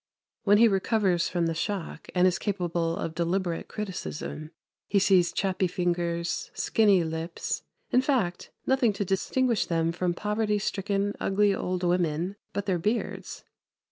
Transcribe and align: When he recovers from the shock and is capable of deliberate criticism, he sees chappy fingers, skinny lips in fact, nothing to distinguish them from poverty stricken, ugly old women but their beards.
When 0.45 0.57
he 0.57 0.67
recovers 0.67 1.29
from 1.29 1.45
the 1.45 1.53
shock 1.53 2.07
and 2.15 2.25
is 2.25 2.39
capable 2.39 2.97
of 2.97 3.13
deliberate 3.13 3.67
criticism, 3.67 4.49
he 4.87 4.97
sees 4.97 5.31
chappy 5.31 5.67
fingers, 5.67 6.49
skinny 6.55 7.03
lips 7.03 7.61
in 7.91 8.01
fact, 8.01 8.49
nothing 8.65 8.93
to 8.93 9.05
distinguish 9.05 9.67
them 9.67 9.91
from 9.91 10.15
poverty 10.15 10.57
stricken, 10.57 11.13
ugly 11.19 11.53
old 11.53 11.83
women 11.83 12.35
but 12.51 12.65
their 12.65 12.79
beards. 12.79 13.43